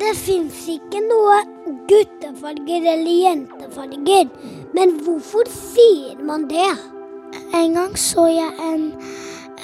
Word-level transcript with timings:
Det 0.00 0.12
fins 0.18 0.64
ikke 0.70 1.00
noe 1.04 1.36
guttefarger 1.88 2.88
eller 2.94 3.14
jentefarger. 3.24 4.30
Men 4.74 4.96
hvorfor 5.04 5.48
sier 5.52 6.20
man 6.24 6.48
det? 6.50 6.70
En 7.54 7.74
gang 7.74 7.98
så 7.98 8.26
jeg 8.30 8.52
en 8.62 8.88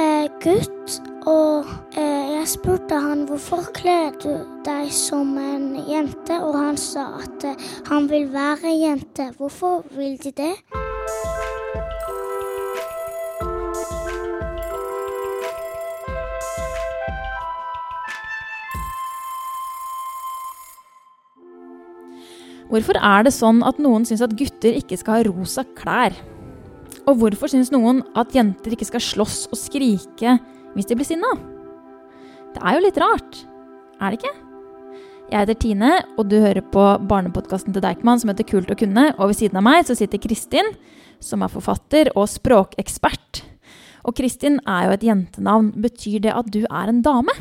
eh, 0.01 0.27
gutt, 0.43 1.01
og 1.31 1.67
eh, 1.99 2.35
jeg 2.37 2.49
spurte 2.55 2.99
han 2.99 3.27
hvorfor 3.29 3.71
kler 3.77 4.15
du 4.23 4.33
deg 4.67 4.93
som 4.95 5.37
en 5.39 5.73
jente, 5.89 6.41
og 6.41 6.59
han 6.59 6.79
sa 6.81 7.09
at 7.23 7.49
eh, 7.53 7.67
han 7.91 8.11
vil 8.11 8.31
være 8.35 8.77
jente. 8.77 9.31
Hvorfor 9.39 9.85
vil 9.97 10.17
de 10.23 10.35
det? 10.45 10.55
Hvorfor 22.71 22.95
er 23.03 23.25
det 23.27 23.33
sånn 23.35 23.65
at 23.67 23.81
noen 23.83 24.05
syns 24.07 24.23
at 24.23 24.37
gutter 24.39 24.77
ikke 24.79 24.99
skal 24.99 25.17
ha 25.17 25.25
rosa 25.27 25.65
klær? 25.75 26.15
Og 27.11 27.17
hvorfor 27.19 27.51
syns 27.51 27.73
noen 27.75 28.05
at 28.19 28.31
jenter 28.37 28.77
ikke 28.77 28.87
skal 28.87 29.03
slåss 29.03 29.49
og 29.51 29.59
skrike 29.59 30.37
hvis 30.77 30.87
de 30.87 30.97
blir 30.99 31.09
sinna? 31.09 31.33
Det 32.55 32.63
er 32.63 32.77
jo 32.77 32.85
litt 32.85 33.01
rart, 33.03 33.41
er 33.99 34.15
det 34.15 34.21
ikke? 34.21 34.37
Jeg 35.31 35.45
heter 35.45 35.59
Tine, 35.63 35.91
og 36.19 36.27
du 36.31 36.41
hører 36.43 36.63
på 36.75 36.85
barnepodkasten 37.11 37.75
til 37.75 37.83
Deichman 37.85 38.19
som 38.23 38.33
heter 38.33 38.47
Kult 38.51 38.71
å 38.71 38.77
kunne. 38.79 39.13
Og 39.15 39.31
ved 39.31 39.39
siden 39.39 39.61
av 39.61 39.67
meg 39.67 39.87
så 39.87 39.95
sitter 39.99 40.19
Kristin, 40.23 40.73
som 41.23 41.45
er 41.47 41.53
forfatter 41.53 42.11
og 42.17 42.27
språkekspert. 42.31 43.45
Og 44.07 44.17
Kristin 44.19 44.59
er 44.67 44.89
jo 44.89 44.97
et 44.97 45.07
jentenavn. 45.07 45.71
Betyr 45.79 46.25
det 46.27 46.35
at 46.35 46.51
du 46.51 46.65
er 46.65 46.91
en 46.91 47.03
dame? 47.07 47.35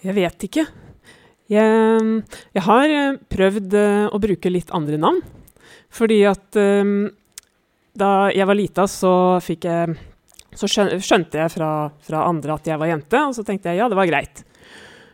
Jeg 0.00 0.16
vet 0.16 0.48
ikke. 0.48 0.64
Jeg, 1.48 2.16
jeg 2.52 2.64
har 2.66 2.92
eh, 2.92 3.20
prøvd 3.32 3.76
eh, 3.78 4.06
å 4.12 4.20
bruke 4.20 4.52
litt 4.52 4.72
andre 4.76 4.98
navn. 5.00 5.22
Fordi 5.88 6.18
at 6.28 6.58
um, 6.60 7.08
da 7.96 8.28
jeg 8.34 8.44
var 8.48 8.58
lita, 8.58 8.84
så 8.88 9.40
jeg 9.40 9.96
Så 10.58 10.68
skjønte 10.68 11.38
jeg 11.38 11.52
fra, 11.52 11.90
fra, 12.02 12.26
andre 12.26 12.56
at 12.56 12.66
jeg 12.66 12.78
var 12.80 12.90
jente, 12.90 13.20
og 13.20 13.34
så 13.36 13.44
tenkte 13.46 13.70
jeg 13.70 13.78
ja, 13.78 13.88
det 13.88 13.96
var 13.96 14.08
greit. 14.10 14.42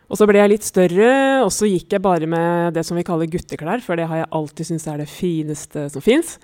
Og 0.09 0.17
så 0.17 0.25
ble 0.29 0.39
jeg 0.39 0.51
litt 0.51 0.65
større, 0.65 1.11
og 1.45 1.51
så 1.53 1.69
gikk 1.69 1.95
jeg 1.95 2.01
bare 2.01 2.27
med 2.29 2.75
det 2.75 2.83
som 2.85 2.97
vi 2.97 3.05
kaller 3.05 3.29
gutteklær, 3.29 3.81
for 3.81 3.97
det 3.97 4.07
har 4.09 4.23
jeg 4.23 4.31
alltid 4.37 4.69
syntes 4.69 4.87
er 4.89 5.01
det 5.01 5.09
fineste 5.11 5.87
som 5.93 6.03
fins. 6.03 6.35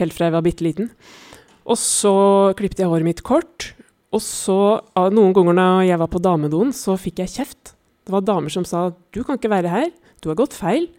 Helt 0.00 0.14
fra 0.16 0.28
jeg 0.28 0.36
var 0.36 0.44
bitte 0.44 0.66
liten. 0.66 0.90
Og 1.64 1.78
så 1.80 2.14
klippet 2.58 2.82
jeg 2.82 2.90
håret 2.90 3.06
mitt 3.06 3.24
kort. 3.26 3.72
Og 4.10 4.22
så, 4.24 4.80
noen 5.14 5.34
ganger 5.36 5.56
når 5.56 5.84
jeg 5.88 6.00
var 6.02 6.10
på 6.10 6.22
damedoen, 6.22 6.72
så 6.74 6.96
fikk 7.00 7.22
jeg 7.22 7.34
kjeft. 7.38 7.74
Det 8.10 8.16
var 8.16 8.26
damer 8.26 8.50
som 8.50 8.66
sa 8.66 8.90
'du 8.90 9.22
kan 9.22 9.38
ikke 9.38 9.54
være 9.54 9.70
her, 9.70 9.90
du 10.20 10.28
har 10.28 10.34
gått 10.34 10.58
feil'. 10.58 10.90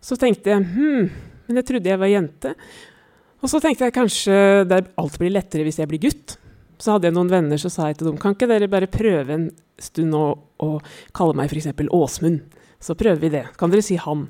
Så 0.00 0.14
tenkte 0.14 0.54
jeg 0.54 0.62
hm, 0.62 1.10
men 1.48 1.58
jeg 1.58 1.66
trodde 1.66 1.90
jeg 1.90 1.98
var 1.98 2.06
jente. 2.06 2.54
Og 3.42 3.50
så 3.50 3.58
tenkte 3.60 3.88
jeg 3.88 3.96
kanskje 3.96 4.36
der 4.64 4.86
alt 4.96 5.18
blir 5.18 5.34
lettere 5.34 5.66
hvis 5.66 5.80
jeg 5.82 5.90
blir 5.90 6.00
gutt. 6.06 6.36
Så 6.78 6.94
hadde 6.94 7.08
jeg 7.08 7.16
noen 7.16 7.32
venner 7.32 7.58
så 7.58 7.70
sa 7.72 7.88
jeg 7.90 7.98
til 7.98 8.06
dem 8.08 8.20
kan 8.22 8.36
ikke 8.36 8.46
dere 8.46 8.70
bare 8.70 8.86
prøve 8.86 9.34
en 9.34 9.50
stund 9.82 10.14
å, 10.14 10.38
å 10.62 10.78
kalle 11.16 11.34
meg 11.34 11.50
f.eks. 11.50 11.74
Åsmund. 11.90 12.40
Så 12.78 12.94
prøver 12.94 13.18
vi 13.18 13.32
det. 13.34 13.44
Kan 13.58 13.72
dere 13.72 13.82
si 13.82 13.96
han? 13.96 14.28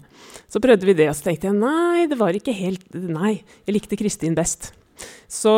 Så 0.49 0.63
prøvde 0.65 0.87
vi 0.87 0.97
det, 0.97 1.11
og 1.11 1.17
så 1.19 1.29
tenkte 1.29 1.51
jeg 1.51 1.59
nei, 1.59 2.07
det 2.09 2.17
var 2.17 2.33
ikke 2.33 2.55
helt 2.55 2.85
Nei, 2.95 3.43
jeg 3.67 3.77
likte 3.77 3.99
Kristin 3.99 4.37
best. 4.39 4.73
Så, 5.29 5.53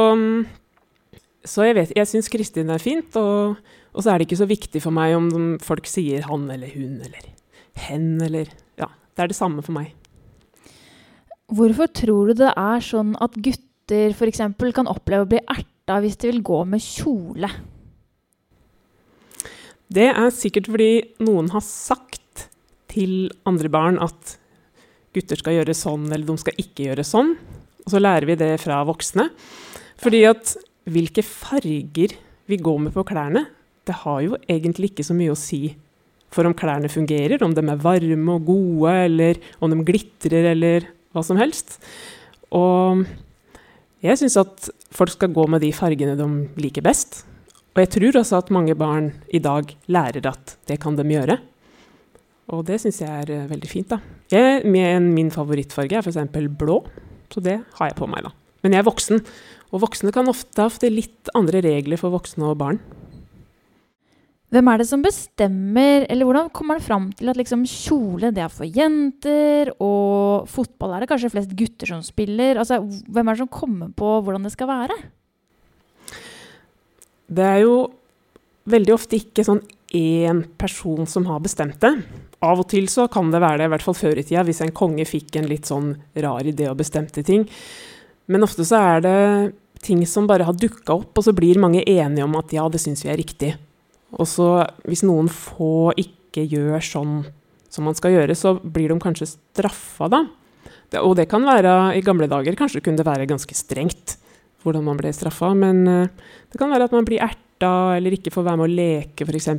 så 1.45 1.67
jeg 1.67 1.77
vet 1.77 1.93
Jeg 1.95 2.09
syns 2.09 2.33
Kristin 2.33 2.73
er 2.73 2.83
fint, 2.83 3.15
og 3.21 3.61
og 3.97 4.05
så 4.05 4.13
er 4.13 4.21
det 4.21 4.29
ikke 4.29 4.43
så 4.43 4.49
viktig 4.51 4.83
for 4.85 4.95
meg 4.95 5.17
om 5.17 5.29
folk 5.65 5.89
sier 5.89 6.27
han 6.29 6.45
eller 6.53 6.69
hun 6.75 7.01
eller 7.01 7.31
hen 7.87 8.11
eller 8.23 8.51
Ja, 8.77 8.91
det 9.17 9.25
er 9.25 9.33
det 9.33 9.39
samme 9.39 9.65
for 9.65 9.77
meg. 9.77 9.95
Hvorfor 11.47 11.89
tror 11.95 12.31
du 12.31 12.43
det 12.43 12.53
er 12.53 12.85
sånn 12.85 13.15
at 13.23 13.39
gutter 13.39 14.13
f.eks. 14.13 14.43
kan 14.77 14.91
oppleve 14.91 15.25
å 15.25 15.31
bli 15.31 15.41
erta 15.41 16.01
hvis 16.03 16.19
de 16.21 16.33
vil 16.33 16.45
gå 16.45 16.61
med 16.69 16.83
kjole? 16.83 17.51
Det 19.87 20.09
er 20.11 20.33
sikkert 20.35 20.69
fordi 20.73 20.91
noen 21.23 21.53
har 21.53 21.63
sagt 21.63 22.49
til 22.91 23.31
andre 23.47 23.71
barn 23.71 24.01
at 24.03 24.37
gutter 25.15 25.39
skal 25.41 25.61
gjøre 25.61 25.77
sånn, 25.77 26.09
eller 26.11 26.27
de 26.27 26.37
skal 26.43 26.59
ikke 26.61 26.91
gjøre 26.91 27.07
sånn. 27.07 27.37
Og 27.87 27.93
så 27.95 28.03
lærer 28.03 28.27
vi 28.29 28.37
det 28.41 28.53
fra 28.61 28.83
voksne. 28.85 29.31
Fordi 30.03 30.25
at 30.29 30.57
hvilke 30.91 31.23
farger 31.25 32.17
vi 32.51 32.59
går 32.59 32.83
med 32.83 32.95
på 32.95 33.07
klærne, 33.07 33.47
det 33.87 34.01
har 34.03 34.23
jo 34.25 34.39
egentlig 34.51 34.93
ikke 34.93 35.07
så 35.07 35.17
mye 35.17 35.35
å 35.35 35.39
si 35.39 35.77
for 36.35 36.49
om 36.49 36.55
klærne 36.57 36.91
fungerer, 36.91 37.43
om 37.45 37.55
de 37.55 37.63
er 37.63 37.81
varme 37.81 38.35
og 38.35 38.49
gode, 38.49 38.93
eller 39.07 39.39
om 39.63 39.73
de 39.73 39.87
glitrer, 39.87 40.51
eller 40.53 40.89
hva 41.15 41.23
som 41.25 41.39
helst. 41.41 41.79
Og 42.55 43.07
jeg 44.05 44.21
syns 44.21 44.37
at 44.43 44.69
folk 44.95 45.15
skal 45.15 45.33
gå 45.35 45.47
med 45.51 45.65
de 45.65 45.73
fargene 45.75 46.17
de 46.19 46.29
liker 46.61 46.85
best. 46.85 47.23
Og 47.77 47.83
jeg 47.83 47.93
tror 47.93 48.21
også 48.23 48.41
at 48.41 48.53
mange 48.55 48.77
barn 48.79 49.11
i 49.35 49.41
dag 49.43 49.71
lærer 49.93 50.29
at 50.31 50.57
det 50.69 50.79
kan 50.83 50.97
de 50.99 51.05
gjøre. 51.09 51.39
Og 52.55 52.63
det 52.69 52.79
syns 52.83 53.03
jeg 53.03 53.11
er 53.11 53.33
uh, 53.33 53.51
veldig 53.51 53.71
fint. 53.71 53.91
da. 53.91 53.99
Jeg, 54.31 54.63
min 54.67 55.33
favorittfarge 55.35 55.99
er 55.99 56.05
f.eks. 56.05 56.49
blå, 56.59 56.81
så 57.33 57.43
det 57.43 57.59
har 57.79 57.91
jeg 57.91 57.99
på 57.99 58.09
meg. 58.11 58.29
da. 58.29 58.33
Men 58.63 58.77
jeg 58.77 58.83
er 58.83 58.89
voksen, 58.89 59.25
og 59.75 59.83
voksne 59.83 60.13
kan 60.15 60.31
ofte 60.31 60.65
ha 60.65 60.91
litt 60.91 61.33
andre 61.37 61.61
regler 61.65 62.01
for 62.01 62.15
voksne 62.15 62.49
og 62.49 62.59
barn. 62.63 62.81
Hvem 64.57 64.71
er 64.73 64.81
det 64.81 64.87
som 64.89 65.03
bestemmer, 65.05 66.07
eller 66.09 66.25
hvordan 66.25 66.47
kommer 66.49 66.79
man 66.79 66.85
fram 66.85 67.11
til 67.13 67.29
at 67.29 67.37
liksom 67.37 67.67
kjole 67.69 68.31
det 68.33 68.41
er 68.41 68.49
for 68.49 68.65
jenter, 68.65 69.69
og 69.85 70.47
fotball 70.49 70.95
er 70.97 71.05
det 71.05 71.11
kanskje 71.11 71.29
flest 71.35 71.53
gutter 71.59 71.91
som 71.91 72.01
spiller? 72.01 72.57
Altså, 72.63 72.79
hvem 72.81 73.29
er 73.29 73.37
det 73.37 73.43
som 73.43 73.51
kommer 73.53 73.91
på 73.93 74.15
hvordan 74.25 74.49
det 74.49 74.55
skal 74.55 74.71
være? 74.71 74.97
Det 77.29 77.45
er 77.45 77.61
jo 77.67 77.75
veldig 78.73 78.97
ofte 78.97 79.21
ikke 79.21 79.45
sånn 79.45 79.61
én 79.93 80.41
person 80.57 81.05
som 81.05 81.29
har 81.29 81.45
bestemt 81.45 81.77
det. 81.85 81.93
Av 82.41 82.65
og 82.65 82.71
til 82.73 82.89
så 82.89 83.11
kan 83.13 83.29
det 83.29 83.45
være 83.45 83.61
det, 83.61 83.69
i 83.69 83.75
hvert 83.77 83.85
fall 83.91 84.01
før 84.01 84.23
i 84.23 84.25
tida, 84.25 84.47
hvis 84.49 84.65
en 84.65 84.73
konge 84.73 85.05
fikk 85.05 85.37
en 85.37 85.53
litt 85.53 85.69
sånn 85.69 85.93
rar 86.17 86.49
idé 86.49 86.71
og 86.73 86.81
bestemte 86.81 87.21
ting. 87.29 87.45
Men 88.33 88.49
ofte 88.49 88.65
så 88.65 88.81
er 88.81 89.05
det 89.05 89.21
ting 89.85 90.01
som 90.09 90.25
bare 90.33 90.49
har 90.49 90.57
dukka 90.57 90.97
opp, 90.97 91.13
og 91.13 91.29
så 91.29 91.37
blir 91.37 91.61
mange 91.61 91.85
enige 91.85 92.25
om 92.25 92.41
at 92.41 92.57
ja, 92.57 92.65
det 92.73 92.81
syns 92.81 93.05
vi 93.05 93.13
er 93.13 93.21
riktig. 93.21 93.53
Og 94.17 94.29
så 94.31 94.51
hvis 94.89 95.05
noen 95.07 95.29
få 95.33 95.93
ikke 96.01 96.47
gjør 96.49 96.85
sånn 96.85 97.17
som 97.73 97.87
man 97.89 97.97
skal 97.99 98.15
gjøre, 98.15 98.37
så 98.39 98.55
blir 98.61 98.93
de 98.93 98.99
kanskje 99.03 99.29
straffa, 99.35 100.09
da. 100.13 100.25
Det, 100.91 101.03
og 101.03 101.17
det 101.19 101.27
kan 101.27 101.43
være 101.43 101.97
I 101.99 102.03
gamle 102.07 102.29
dager 102.31 102.55
kanskje 102.55 102.79
kunne 102.85 103.01
det 103.01 103.09
være 103.09 103.27
ganske 103.27 103.55
strengt 103.59 104.15
hvordan 104.63 104.85
man 104.87 104.99
ble 104.99 105.11
straffa, 105.15 105.53
men 105.55 105.83
uh, 105.87 106.33
det 106.51 106.59
kan 106.59 106.71
være 106.73 106.89
at 106.89 106.95
man 106.95 107.07
blir 107.07 107.23
erta 107.23 107.97
eller 107.99 108.17
ikke 108.17 108.33
får 108.35 108.47
være 108.49 108.61
med 108.61 108.67
å 108.67 108.77
leke, 108.81 109.27
f.eks. 109.27 109.51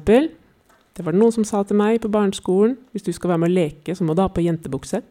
Det 0.98 1.06
var 1.06 1.14
det 1.14 1.22
noen 1.22 1.36
som 1.36 1.46
sa 1.48 1.62
til 1.68 1.78
meg 1.80 2.02
på 2.04 2.12
barneskolen. 2.12 2.74
Hvis 2.92 3.06
du 3.06 3.12
skal 3.14 3.32
være 3.32 3.44
med 3.44 3.52
å 3.52 3.56
leke, 3.56 3.96
så 3.96 4.04
må 4.04 4.16
du 4.18 4.24
ha 4.24 4.32
på 4.34 4.44
jentebukse. 4.44 5.04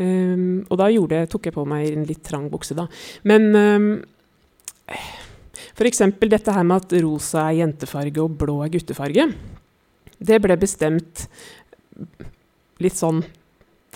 Um, 0.00 0.66
og 0.66 0.80
da 0.80 0.88
gjorde, 0.90 1.22
tok 1.30 1.46
jeg 1.48 1.54
på 1.54 1.64
meg 1.68 1.86
en 1.92 2.06
litt 2.08 2.24
trang 2.26 2.48
bukse, 2.52 2.74
da. 2.76 2.88
Men 3.28 3.48
um, 3.54 3.88
F.eks. 5.74 6.02
dette 6.20 6.54
her 6.54 6.66
med 6.66 6.84
at 6.84 6.94
rosa 7.04 7.48
er 7.48 7.60
jentefarge 7.62 8.22
og 8.22 8.36
blå 8.40 8.60
er 8.64 8.72
guttefarge. 8.74 9.30
Det 10.20 10.38
ble 10.42 10.56
bestemt 10.60 11.26
litt 12.80 12.96
sånn 12.96 13.22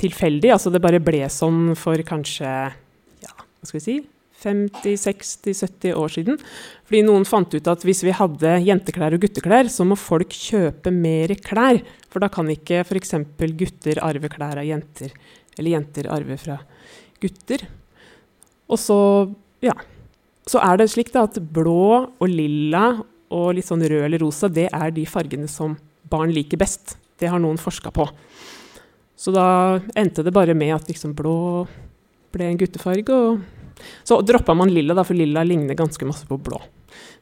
tilfeldig. 0.00 0.52
Altså 0.54 0.72
det 0.72 0.82
bare 0.84 1.02
ble 1.02 1.24
sånn 1.32 1.74
for 1.78 2.00
kanskje 2.06 2.48
ja, 2.48 3.32
hva 3.32 3.68
skal 3.68 3.80
vi 3.80 3.86
si 3.86 4.00
50-60-70 4.44 5.94
år 5.96 6.10
siden. 6.12 6.40
Fordi 6.84 7.00
noen 7.06 7.24
fant 7.28 7.54
ut 7.54 7.70
at 7.70 7.86
hvis 7.86 8.02
vi 8.04 8.12
hadde 8.12 8.58
jenteklær 8.66 9.16
og 9.16 9.24
gutteklær, 9.24 9.70
så 9.72 9.86
må 9.88 9.96
folk 9.96 10.34
kjøpe 10.36 10.92
mer 10.92 11.32
klær. 11.44 11.80
For 12.12 12.20
da 12.20 12.28
kan 12.32 12.50
ikke 12.52 12.82
f.eks. 12.84 13.16
gutter 13.56 14.02
arve 14.04 14.28
klær 14.32 14.60
av 14.60 14.68
jenter, 14.68 15.14
eller 15.56 15.76
jenter 15.78 16.10
arve 16.12 16.36
fra 16.40 16.58
gutter. 17.22 17.64
Og 18.68 18.80
så, 18.80 18.98
ja 19.64 19.76
så 20.48 20.60
er 20.60 20.78
det 20.80 20.90
slik 20.92 21.12
da, 21.14 21.24
at 21.24 21.38
blå 21.40 21.86
og 22.20 22.28
lilla 22.28 23.00
og 23.34 23.54
litt 23.56 23.66
sånn 23.66 23.82
rød 23.82 24.04
eller 24.06 24.22
rosa, 24.22 24.50
det 24.52 24.68
er 24.68 24.92
de 24.94 25.06
fargene 25.08 25.48
som 25.50 25.76
barn 26.10 26.32
liker 26.34 26.60
best. 26.60 26.98
Det 27.18 27.30
har 27.30 27.40
noen 27.40 27.58
forska 27.60 27.90
på. 27.94 28.06
Så 29.16 29.32
da 29.34 29.80
endte 29.96 30.24
det 30.26 30.34
bare 30.34 30.54
med 30.58 30.74
at 30.74 30.90
liksom 30.90 31.14
blå 31.16 31.64
ble 32.34 32.50
en 32.50 32.58
guttefarge. 32.60 33.14
Og 33.14 33.84
så 34.06 34.18
droppa 34.26 34.54
man 34.56 34.72
lilla, 34.72 34.94
da, 34.96 35.04
for 35.06 35.16
lilla 35.16 35.44
ligner 35.46 35.78
ganske 35.78 36.06
masse 36.08 36.28
på 36.28 36.38
blå. 36.38 36.60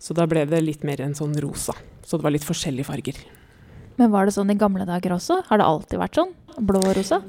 Så 0.03 0.17
da 0.17 0.27
ble 0.29 0.45
det 0.49 0.61
litt 0.65 0.83
mer 0.89 1.01
en 1.05 1.15
sånn 1.17 1.37
rosa. 1.41 1.77
Så 2.05 2.19
det 2.19 2.27
var 2.27 2.35
litt 2.35 2.47
forskjellige 2.47 2.89
farger. 2.89 3.21
Men 4.01 4.13
var 4.13 4.27
det 4.27 4.35
sånn 4.35 4.51
i 4.53 4.59
gamle 4.59 4.87
dager 4.89 5.15
også? 5.15 5.43
Har 5.49 5.61
det 5.61 5.69
alltid 5.69 6.01
vært 6.01 6.19
sånn? 6.19 6.35
Blå 6.59 6.81
og 6.83 6.97
rosa? 6.99 7.21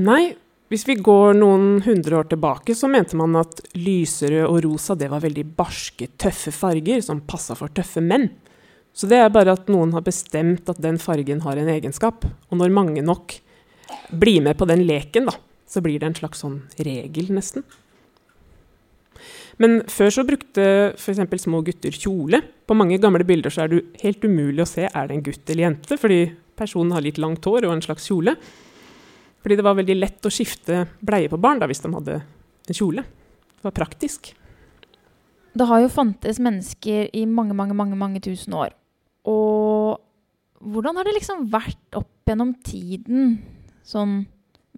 Nei, 0.00 0.34
hvis 0.72 0.86
vi 0.88 0.96
går 0.96 1.36
noen 1.36 1.82
hundre 1.84 2.22
år 2.22 2.30
tilbake, 2.30 2.74
så 2.74 2.88
mente 2.90 3.18
man 3.20 3.36
at 3.36 3.60
lyserød 3.76 4.46
og 4.48 4.62
rosa 4.64 4.96
det 4.98 5.10
var 5.12 5.22
veldig 5.24 5.44
barske, 5.58 6.08
tøffe 6.20 6.54
farger 6.54 7.04
som 7.04 7.22
passa 7.28 7.56
for 7.58 7.72
tøffe 7.74 8.02
menn. 8.04 8.30
Så 8.94 9.08
det 9.10 9.18
er 9.20 9.32
bare 9.34 9.56
at 9.58 9.68
noen 9.68 9.92
har 9.92 10.04
bestemt 10.06 10.68
at 10.70 10.80
den 10.82 11.00
fargen 11.02 11.42
har 11.44 11.58
en 11.58 11.70
egenskap. 11.70 12.24
Og 12.48 12.60
når 12.60 12.74
mange 12.74 13.02
nok 13.04 13.36
blir 14.14 14.40
med 14.44 14.56
på 14.56 14.68
den 14.70 14.86
leken, 14.88 15.28
da, 15.28 15.34
så 15.68 15.82
blir 15.84 15.98
det 16.00 16.12
en 16.12 16.20
slags 16.22 16.44
sånn 16.44 16.60
regel, 16.78 17.32
nesten. 17.34 17.66
Men 19.60 19.82
før 19.90 20.10
så 20.10 20.24
brukte 20.26 20.64
f.eks. 20.96 21.20
små 21.44 21.60
gutter 21.66 21.94
kjole. 21.94 22.40
På 22.66 22.76
mange 22.78 22.98
gamle 23.02 23.26
bilder 23.26 23.52
så 23.52 23.64
er 23.64 23.72
det 23.72 23.82
helt 24.02 24.24
umulig 24.24 24.64
å 24.64 24.68
se 24.68 24.88
er 24.88 25.10
det 25.10 25.18
en 25.18 25.26
gutt 25.26 25.50
eller 25.50 25.68
jente, 25.68 25.98
fordi 26.00 26.20
personen 26.58 26.94
har 26.94 27.04
litt 27.04 27.20
langt 27.22 27.44
hår 27.46 27.68
og 27.68 27.76
en 27.76 27.84
slags 27.84 28.08
kjole. 28.10 28.34
Fordi 29.44 29.58
det 29.60 29.66
var 29.66 29.76
veldig 29.76 29.98
lett 29.98 30.24
å 30.24 30.32
skifte 30.32 30.86
bleie 31.04 31.28
på 31.28 31.40
barn 31.40 31.60
da, 31.60 31.68
hvis 31.68 31.84
de 31.84 31.92
hadde 31.92 32.16
en 32.24 32.78
kjole. 32.78 33.04
Det 33.04 33.66
var 33.66 33.76
praktisk. 33.76 34.30
Det 35.54 35.66
har 35.68 35.84
jo 35.84 35.92
fantes 35.92 36.40
mennesker 36.42 37.12
i 37.12 37.26
mange, 37.28 37.54
mange, 37.54 37.76
mange, 37.76 37.98
mange 38.00 38.22
tusen 38.24 38.56
år. 38.56 38.72
Og 39.28 40.00
hvordan 40.64 40.96
har 40.96 41.06
det 41.06 41.18
liksom 41.18 41.44
vært 41.52 42.00
opp 42.00 42.24
gjennom 42.26 42.54
tiden? 42.64 43.36
Sånn 43.84 44.22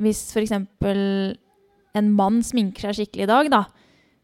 hvis 0.03 0.27
f.eks. 0.35 0.53
en 0.53 2.09
mann 2.19 2.43
sminker 2.45 2.91
seg 2.91 2.99
skikkelig 2.99 3.25
i 3.25 3.31
dag, 3.31 3.53
da 3.55 3.65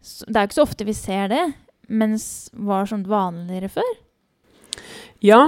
det 0.03 0.35
er 0.35 0.43
jo 0.43 0.51
ikke 0.51 0.59
så 0.59 0.67
ofte 0.67 0.87
vi 0.87 0.95
ser 0.99 1.29
det, 1.31 1.43
mens 1.87 2.25
var 2.53 2.89
sånn 2.91 3.05
vanligere 3.07 3.71
før? 3.71 3.93
Ja, 5.23 5.39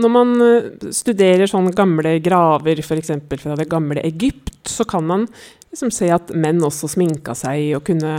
når 0.00 0.12
man 0.12 0.30
eh, 0.40 0.90
studerer 0.94 1.48
sånne 1.50 1.74
gamle 1.76 2.14
graver, 2.24 2.80
f.eks. 2.80 3.12
fra 3.42 3.56
det 3.58 3.68
gamle 3.68 4.00
Egypt, 4.08 4.56
så 4.68 4.86
kan 4.88 5.04
man 5.04 5.26
liksom 5.68 5.92
se 5.92 6.08
at 6.12 6.32
menn 6.32 6.62
også 6.64 6.88
sminka 6.88 7.34
seg 7.36 7.74
og 7.76 7.84
kunne 7.84 8.14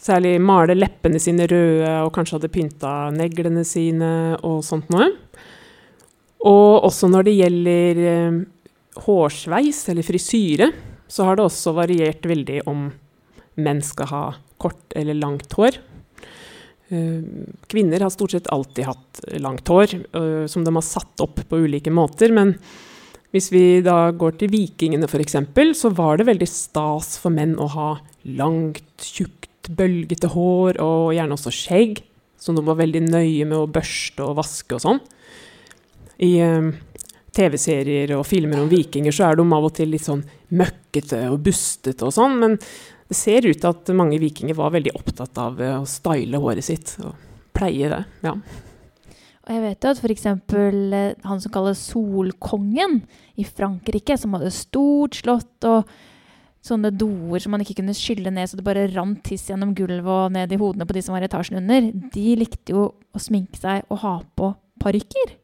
særlig 0.00 0.34
male 0.44 0.76
leppene 0.76 1.20
sine 1.22 1.46
røde 1.48 1.94
og 2.04 2.12
kanskje 2.12 2.36
hadde 2.36 2.52
pynta 2.52 2.92
neglene 3.14 3.64
sine 3.64 4.36
og 4.44 4.60
sånt 4.66 4.92
noe. 4.92 5.08
Og 6.44 6.86
også 6.88 7.08
når 7.08 7.28
det 7.28 7.36
gjelder 7.38 8.04
eh, 8.12 8.40
hårsveis 9.06 9.86
eller 9.92 10.04
frisyre, 10.04 10.70
så 11.10 11.24
har 11.24 11.40
det 11.40 11.48
også 11.48 11.72
variert 11.76 12.28
veldig 12.28 12.62
om 12.70 12.90
menn 13.60 13.80
skal 13.84 14.12
ha 14.12 14.24
kort 14.60 14.92
eller 14.96 15.16
langt 15.16 15.56
hår. 15.56 15.80
Eh, 16.90 17.22
kvinner 17.70 18.02
har 18.02 18.10
stort 18.10 18.34
sett 18.34 18.48
alltid 18.50 18.84
hatt 18.84 19.20
langt 19.38 19.68
hår, 19.68 19.94
eh, 19.94 20.46
som 20.46 20.64
de 20.64 20.74
har 20.74 20.82
satt 20.82 21.22
opp 21.22 21.38
på 21.48 21.60
ulike 21.62 21.90
måter. 21.90 22.32
Men 22.34 22.56
hvis 23.30 23.52
vi 23.54 23.80
da 23.86 24.10
går 24.10 24.40
til 24.40 24.50
vikingene 24.50 25.06
f.eks., 25.06 25.38
så 25.78 25.92
var 25.94 26.18
det 26.18 26.26
veldig 26.26 26.48
stas 26.50 27.14
for 27.22 27.30
menn 27.30 27.54
å 27.62 27.68
ha 27.70 27.90
langt, 28.26 28.90
tjukt, 28.98 29.70
bølgete 29.70 30.32
hår, 30.34 30.80
og 30.82 31.14
gjerne 31.14 31.36
også 31.36 31.54
skjegg, 31.54 32.02
som 32.40 32.56
de 32.56 32.64
var 32.66 32.80
veldig 32.80 33.04
nøye 33.06 33.46
med 33.46 33.58
å 33.58 33.70
børste 33.70 34.24
og 34.26 34.40
vaske 34.40 34.74
og 34.74 34.82
sånn. 34.82 35.02
I 36.26 36.32
eh, 36.42 36.72
TV-serier 37.36 38.16
og 38.16 38.26
filmer 38.26 38.64
om 38.64 38.72
vikinger 38.72 39.14
så 39.14 39.28
er 39.28 39.38
de 39.38 39.46
av 39.46 39.68
og 39.68 39.76
til 39.78 39.92
litt 39.94 40.08
sånn 40.08 40.24
møkkete 40.58 41.28
og 41.30 41.44
bustete 41.46 42.08
og 42.08 42.16
sånn, 42.16 42.40
men 42.42 42.58
det 43.10 43.18
ser 43.18 43.46
ut 43.48 43.58
til 43.58 43.72
at 43.72 43.90
mange 43.98 44.20
vikinger 44.22 44.54
var 44.58 44.70
veldig 44.74 44.94
opptatt 44.94 45.38
av 45.42 45.60
eh, 45.60 45.78
å 45.80 45.86
style 45.88 46.38
håret 46.38 46.66
sitt 46.66 46.94
og 47.02 47.16
pleie 47.56 47.90
det. 47.90 48.04
ja. 48.26 48.36
Og 49.40 49.56
jeg 49.56 49.62
vet 49.64 49.82
jo 49.82 49.90
at 49.90 50.00
f.eks. 50.04 50.26
Eh, 50.30 50.98
han 51.26 51.40
som 51.42 51.50
kalles 51.50 51.80
Solkongen 51.90 53.00
i 53.40 53.46
Frankrike, 53.48 54.14
som 54.20 54.36
hadde 54.36 54.52
stort 54.54 55.18
slott 55.18 55.66
og 55.66 55.90
sånne 56.62 56.92
doer 56.92 57.42
som 57.42 57.54
man 57.54 57.64
ikke 57.64 57.78
kunne 57.80 57.96
skylle 57.96 58.30
ned 58.30 58.46
så 58.46 58.58
det 58.58 58.66
bare 58.66 58.84
rant 58.92 59.22
tiss 59.26 59.46
gjennom 59.48 59.72
gulvet 59.74 60.06
og 60.12 60.34
ned 60.36 60.52
i 60.52 60.58
hodene 60.60 60.86
på 60.86 60.94
de 60.94 61.02
som 61.02 61.16
var 61.16 61.24
i 61.24 61.28
etasjen 61.30 61.58
under, 61.62 61.88
de 62.14 62.36
likte 62.38 62.76
jo 62.76 62.90
å 62.92 63.22
sminke 63.22 63.58
seg 63.58 63.88
og 63.88 64.02
ha 64.04 64.14
på 64.38 64.52
parykker. 64.84 65.34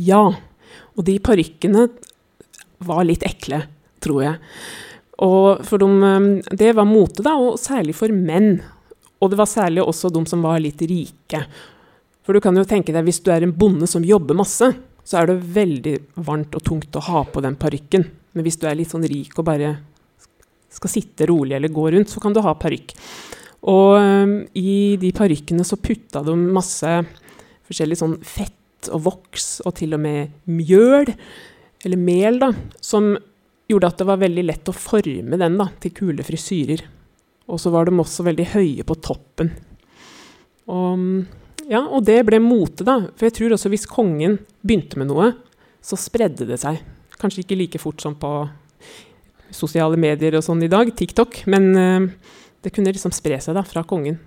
Ja, 0.00 0.24
og 0.96 1.06
de 1.06 1.18
parykkene 1.22 1.86
var 2.88 3.06
litt 3.06 3.22
ekle, 3.26 3.62
tror 4.02 4.24
jeg. 4.24 4.40
Og 5.24 5.64
for 5.66 5.82
dem, 5.82 6.02
eh, 6.04 6.56
det 6.56 6.74
var 6.78 6.88
mote, 6.88 7.24
da, 7.26 7.34
og 7.36 7.58
særlig 7.58 7.96
for 7.98 8.12
menn. 8.14 8.60
Og 9.18 9.32
det 9.32 9.38
var 9.40 9.50
særlig 9.50 9.82
også 9.82 10.12
de 10.14 10.22
som 10.30 10.44
var 10.46 10.60
litt 10.62 10.80
rike. 10.80 11.42
For 12.22 12.36
du 12.36 12.40
kan 12.44 12.56
jo 12.56 12.66
tenke 12.68 12.92
deg, 12.92 13.04
hvis 13.06 13.22
du 13.24 13.32
er 13.32 13.42
en 13.42 13.56
bonde 13.56 13.88
som 13.90 14.04
jobber 14.04 14.36
masse, 14.36 14.68
så 15.08 15.16
er 15.18 15.30
det 15.30 15.40
veldig 15.56 15.94
varmt 16.26 16.54
og 16.54 16.62
tungt 16.62 16.96
å 16.98 17.04
ha 17.06 17.24
på 17.24 17.40
den 17.40 17.56
parykken. 17.56 18.04
Men 18.36 18.44
hvis 18.44 18.60
du 18.60 18.66
er 18.68 18.76
litt 18.76 18.92
sånn 18.92 19.06
rik 19.08 19.32
og 19.40 19.46
bare 19.48 19.78
skal 20.68 20.92
sitte 20.92 21.26
rolig 21.30 21.56
eller 21.56 21.72
gå 21.72 21.86
rundt, 21.94 22.12
så 22.12 22.20
kan 22.20 22.34
du 22.36 22.42
ha 22.44 22.52
parykk. 22.54 22.92
Og 23.72 23.96
um, 23.96 24.34
i 24.54 24.98
de 25.00 25.10
parykkene 25.16 25.64
så 25.66 25.80
putta 25.80 26.20
de 26.22 26.36
masse 26.36 26.92
forskjellig 27.68 27.98
sånn 27.98 28.18
fett 28.22 28.92
og 28.94 29.02
voks, 29.08 29.48
og 29.66 29.74
til 29.80 29.96
og 29.96 30.02
med 30.04 30.36
mjøl, 30.46 31.08
eller 31.84 32.00
mel, 32.00 32.38
da, 32.44 32.52
som 32.84 33.10
gjorde 33.68 33.90
at 33.90 34.00
det 34.00 34.06
var 34.08 34.20
veldig 34.22 34.44
lett 34.48 34.70
å 34.70 34.76
forme 34.76 35.38
den 35.40 35.58
da, 35.60 35.68
til 35.82 35.94
kule 35.96 36.24
frisyrer. 36.26 36.84
Og 37.48 37.60
så 37.60 37.72
var 37.72 37.88
de 37.88 37.96
også 37.96 38.26
veldig 38.26 38.46
høye 38.54 38.86
på 38.86 38.96
toppen. 39.04 39.52
Og, 40.68 41.04
ja, 41.68 41.82
og 41.84 42.04
det 42.08 42.20
ble 42.28 42.40
mote, 42.44 42.84
da. 42.84 43.00
For 43.16 43.28
jeg 43.28 43.38
tror 43.38 43.56
også 43.56 43.72
hvis 43.72 43.88
kongen 43.88 44.38
begynte 44.60 45.00
med 45.00 45.10
noe, 45.12 45.32
så 45.84 45.96
spredde 46.00 46.48
det 46.48 46.60
seg. 46.60 46.80
Kanskje 47.18 47.44
ikke 47.44 47.58
like 47.58 47.80
fort 47.82 48.02
som 48.04 48.16
på 48.20 48.32
sosiale 49.54 49.96
medier 50.00 50.36
og 50.36 50.44
sånn 50.44 50.62
i 50.64 50.70
dag, 50.70 50.90
TikTok, 50.92 51.42
men 51.48 51.68
uh, 51.72 52.34
det 52.64 52.72
kunne 52.74 52.92
liksom 52.92 53.14
spre 53.16 53.38
seg 53.40 53.56
da, 53.56 53.64
fra 53.64 53.84
kongen. 53.88 54.18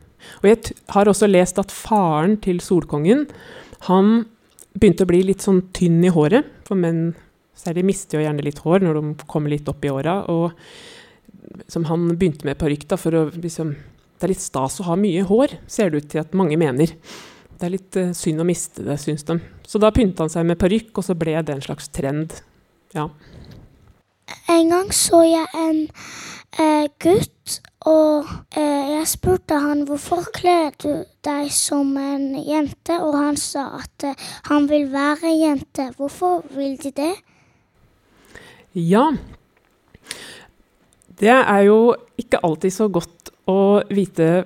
Og 0.42 0.50
jeg 0.50 0.76
har 0.94 1.10
også 1.10 1.30
lest 1.30 1.60
at 1.62 1.74
faren 1.74 2.38
til 2.42 2.62
solkongen, 2.64 3.28
han 3.88 4.24
begynte 4.78 5.06
å 5.06 5.10
bli 5.10 5.22
litt 5.28 5.46
sånn 5.46 5.64
tynn 5.76 6.00
i 6.06 6.14
håret, 6.14 6.48
for 6.66 6.80
menn 6.80 7.12
de 7.76 7.84
mister 7.86 8.18
jo 8.18 8.26
gjerne 8.26 8.46
litt 8.46 8.62
hår 8.64 8.86
når 8.86 9.00
de 9.00 9.30
kommer 9.30 9.54
litt 9.54 9.70
opp 9.70 9.84
i 9.86 9.92
åra. 9.94 10.22
Og 10.32 10.52
som 11.72 11.86
han 11.90 12.08
begynte 12.16 12.48
med 12.48 12.60
parykk, 12.60 12.88
for 13.00 13.18
å 13.18 13.30
liksom 13.34 13.76
Det 14.22 14.28
er 14.28 14.36
litt 14.36 14.44
stas 14.44 14.76
å 14.78 14.86
ha 14.86 14.96
mye 14.96 15.24
hår, 15.26 15.56
ser 15.66 15.90
det 15.90 15.98
ut 15.98 16.10
til 16.14 16.22
at 16.22 16.36
mange 16.38 16.54
mener. 16.54 16.92
Det 17.58 17.66
er 17.66 17.72
litt 17.74 17.98
uh, 17.98 18.12
synd 18.14 18.44
å 18.44 18.46
miste 18.46 18.84
det, 18.86 19.00
syns 19.02 19.26
de. 19.26 19.40
Så 19.66 19.82
da 19.82 19.90
pynta 19.90 20.22
han 20.22 20.30
seg 20.30 20.46
med 20.46 20.60
parykk, 20.62 20.92
og 21.02 21.08
så 21.08 21.16
ble 21.18 21.34
det 21.42 21.56
en 21.56 21.64
slags 21.66 21.90
trend. 21.90 22.36
Ja. 22.94 23.08
En 24.46 24.70
gang 24.70 24.92
så 24.94 25.24
jeg 25.26 25.48
en 25.58 25.80
eh, 26.60 26.86
gutt, 27.02 27.58
og 27.90 28.30
eh, 28.58 28.92
jeg 28.94 29.10
spurte 29.10 29.58
han 29.64 29.86
hvorfor 29.90 30.28
kler 30.36 30.70
du 30.82 31.04
deg 31.26 31.50
som 31.56 31.96
en 31.98 32.36
jente, 32.38 33.00
og 33.02 33.18
han 33.18 33.40
sa 33.40 33.72
at 33.80 34.06
eh, 34.06 34.30
han 34.52 34.70
vil 34.70 34.92
være 34.94 35.34
jente. 35.34 35.90
Hvorfor 35.98 36.46
vil 36.54 36.78
de 36.84 36.94
det? 37.02 37.14
Ja. 38.78 39.10
Det 41.22 41.34
er 41.34 41.62
jo 41.68 41.94
ikke 42.22 42.42
alltid 42.46 42.74
så 42.74 42.88
godt 42.92 43.32
å 43.52 43.82
vite 43.92 44.46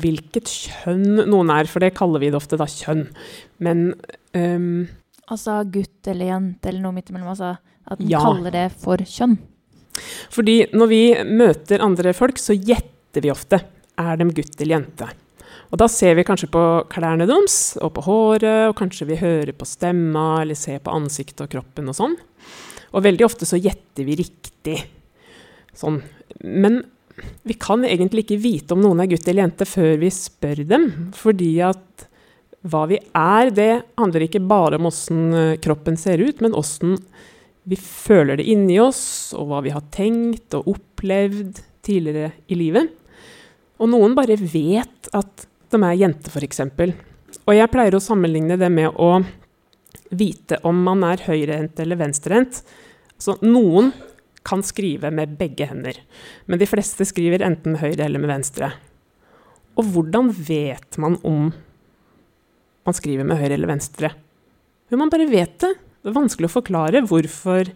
hvilket 0.00 0.50
kjønn 0.50 1.24
noen 1.30 1.50
er, 1.52 1.68
for 1.70 1.82
det 1.82 1.94
kaller 1.96 2.22
vi 2.22 2.30
det 2.30 2.38
ofte 2.38 2.58
da 2.60 2.66
kjønn. 2.70 3.08
Men 3.62 3.90
um, 4.36 4.88
Altså 5.30 5.60
gutt 5.70 6.08
eller 6.10 6.32
jente 6.32 6.70
eller 6.70 6.82
noe 6.82 6.96
midt 6.96 7.10
imellom? 7.12 7.30
Altså 7.30 7.54
at 7.90 8.00
man 8.00 8.10
ja. 8.10 8.20
kaller 8.22 8.54
det 8.54 8.66
for 8.82 9.02
kjønn? 9.02 9.36
Fordi 10.30 10.56
når 10.74 10.90
vi 10.90 11.02
møter 11.26 11.82
andre 11.84 12.14
folk, 12.16 12.38
så 12.38 12.54
gjetter 12.54 13.24
vi 13.24 13.32
ofte. 13.32 13.60
Er 14.00 14.18
de 14.18 14.26
gutt 14.34 14.56
eller 14.58 14.78
jente? 14.78 15.10
Og 15.70 15.78
da 15.78 15.86
ser 15.90 16.16
vi 16.18 16.26
kanskje 16.26 16.48
på 16.50 16.62
klærne 16.90 17.28
deres 17.30 17.76
og 17.78 17.92
på 17.94 18.04
håret, 18.08 18.70
og 18.70 18.76
kanskje 18.78 19.06
vi 19.12 19.20
hører 19.20 19.54
på 19.54 19.68
stemma 19.68 20.42
eller 20.42 20.58
ser 20.58 20.80
på 20.82 20.94
ansiktet 20.94 21.44
og 21.46 21.52
kroppen 21.52 21.90
og 21.92 21.98
sånn. 21.98 22.16
Og 22.90 23.04
veldig 23.04 23.26
ofte 23.26 23.48
så 23.48 23.58
gjetter 23.60 24.06
vi 24.06 24.18
riktig. 24.18 24.78
Sånn. 25.76 26.00
Men 26.42 26.82
vi 27.42 27.56
kan 27.60 27.84
egentlig 27.84 28.24
ikke 28.24 28.40
vite 28.42 28.74
om 28.74 28.82
noen 28.84 29.02
er 29.02 29.10
gutt 29.10 29.28
eller 29.28 29.44
jente 29.44 29.68
før 29.68 29.98
vi 30.00 30.10
spør 30.14 30.62
dem. 30.68 30.86
Fordi 31.16 31.52
at 31.66 32.06
hva 32.70 32.84
vi 32.90 32.98
er, 33.16 33.50
det 33.56 33.70
handler 33.98 34.26
ikke 34.26 34.42
bare 34.44 34.76
om 34.76 34.88
åssen 34.90 35.20
eh, 35.32 35.58
kroppen 35.64 35.96
ser 35.96 36.20
ut, 36.20 36.42
men 36.44 36.56
åssen 36.56 36.98
vi 37.70 37.76
føler 37.76 38.40
det 38.40 38.48
inni 38.50 38.78
oss, 38.82 39.32
og 39.36 39.50
hva 39.50 39.60
vi 39.64 39.72
har 39.72 39.84
tenkt 39.94 40.56
og 40.58 40.68
opplevd 40.74 41.60
tidligere 41.86 42.32
i 42.50 42.58
livet. 42.58 42.90
Og 43.80 43.88
noen 43.92 44.16
bare 44.16 44.36
vet 44.40 45.08
at 45.16 45.46
de 45.70 45.80
er 45.80 46.00
jenter, 46.02 46.32
f.eks. 46.32 46.62
Og 47.46 47.54
jeg 47.54 47.72
pleier 47.72 47.96
å 47.96 48.02
sammenligne 48.02 48.58
det 48.60 48.68
med 48.72 48.90
å 49.00 49.20
vite 50.10 50.58
om 50.66 50.82
man 50.84 51.04
er 51.06 51.22
høyrehendt 51.26 51.80
eller 51.82 52.00
venstrehendt. 52.00 52.62
Så 53.20 53.36
noen 53.44 53.92
kan 54.46 54.62
skrive 54.64 55.10
med 55.12 55.36
begge 55.38 55.66
hender, 55.68 55.98
men 56.48 56.60
de 56.60 56.68
fleste 56.68 57.04
skriver 57.04 57.44
enten 57.44 57.74
med 57.74 57.82
høyre 57.82 58.06
eller 58.06 58.22
med 58.22 58.32
venstre. 58.32 58.70
Og 59.78 59.86
hvordan 59.92 60.30
vet 60.32 60.96
man 61.00 61.18
om 61.26 61.50
man 62.88 62.96
skriver 62.96 63.28
med 63.28 63.38
høyre 63.40 63.58
eller 63.58 63.70
venstre? 63.70 64.12
Jo, 64.90 64.98
man 64.98 65.12
bare 65.12 65.28
vet 65.30 65.58
det. 65.62 65.74
Det 66.00 66.10
er 66.10 66.16
vanskelig 66.16 66.48
å 66.48 66.56
forklare 66.56 67.04
hvorfor, 67.06 67.68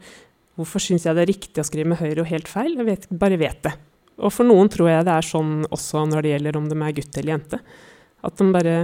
hvorfor 0.57 0.83
syns 0.83 1.05
jeg 1.05 1.17
det 1.17 1.27
er 1.27 1.31
riktig 1.35 1.61
å 1.61 1.67
skrive 1.69 1.93
med 1.93 2.01
høyre 2.01 2.25
og 2.25 2.31
helt 2.33 2.49
feil. 2.51 2.73
Jeg 2.81 2.89
vet, 2.89 3.09
bare 3.13 3.39
vet 3.41 3.61
det. 3.67 3.75
Og 4.23 4.33
for 4.33 4.49
noen 4.49 4.71
tror 4.73 4.89
jeg 4.91 5.07
det 5.07 5.15
er 5.15 5.27
sånn 5.27 5.55
også 5.75 6.07
når 6.09 6.25
det 6.25 6.33
gjelder 6.35 6.59
om 6.59 6.69
de 6.71 6.79
er 6.81 6.97
gutt 6.97 7.19
eller 7.21 7.35
jente. 7.35 7.61
At 8.25 8.41
de 8.41 8.51
bare 8.55 8.75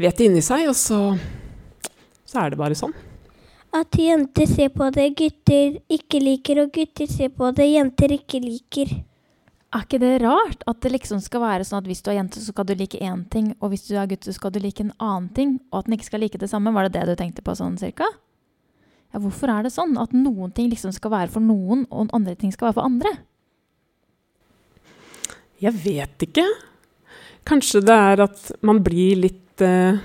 vet 0.00 0.18
det 0.18 0.28
inni 0.28 0.42
seg, 0.44 0.66
og 0.68 0.76
så, 0.76 1.00
så 2.36 2.44
er 2.44 2.52
det 2.52 2.60
bare 2.60 2.76
sånn. 2.76 2.94
At 3.76 3.96
jenter 3.98 4.48
ser 4.48 4.70
på 4.72 4.88
det 4.94 5.10
gutter 5.18 5.80
ikke 5.92 6.20
liker, 6.22 6.62
og 6.62 6.72
gutter 6.76 7.08
ser 7.10 7.32
på 7.34 7.50
det 7.56 7.66
jenter 7.72 8.12
ikke 8.16 8.40
liker. 8.44 8.92
Er 9.74 9.82
ikke 9.82 9.98
det 10.00 10.12
rart 10.22 10.62
at 10.70 10.78
det 10.84 10.92
liksom 10.94 11.18
skal 11.20 11.42
være 11.42 11.64
sånn 11.66 11.80
at 11.82 11.88
hvis 11.90 12.04
du 12.04 12.12
er 12.12 12.20
jente, 12.20 12.40
så 12.40 12.52
skal 12.54 12.68
du 12.68 12.76
like 12.78 13.00
én 13.02 13.24
ting, 13.32 13.50
og 13.58 13.72
hvis 13.72 13.88
du 13.88 13.96
er 13.98 14.06
gutt, 14.08 14.24
så 14.24 14.32
skal 14.36 14.54
du 14.54 14.60
like 14.62 14.80
en 14.84 14.94
annen 15.02 15.26
ting, 15.36 15.56
og 15.72 15.80
at 15.80 15.88
den 15.88 15.96
ikke 15.98 16.08
skal 16.08 16.22
like 16.22 16.40
det 16.40 16.48
samme? 16.52 16.72
Var 16.72 16.86
det 16.86 17.00
det 17.00 17.08
du 17.10 17.18
tenkte 17.18 17.44
på 17.44 17.56
sånn 17.58 17.76
cirka? 17.80 18.08
Ja, 19.12 19.20
hvorfor 19.20 19.50
er 19.52 19.66
det 19.66 19.74
sånn 19.74 19.98
at 20.00 20.14
noen 20.16 20.54
ting 20.54 20.70
liksom 20.70 20.94
skal 20.94 21.12
være 21.12 21.32
for 21.34 21.44
noen, 21.44 21.84
og 21.90 22.14
andre 22.16 22.36
ting 22.38 22.54
skal 22.54 22.70
være 22.70 22.78
for 22.78 22.88
andre? 22.88 23.12
Jeg 25.60 25.72
vet 25.82 26.28
ikke. 26.28 26.44
Kanskje 27.46 27.82
det 27.84 27.96
er 27.96 28.22
at 28.26 28.48
man 28.66 28.82
blir 28.84 29.18
litt 29.24 29.64
eh, 29.64 29.98